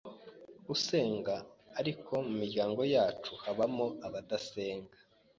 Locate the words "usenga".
0.73-1.35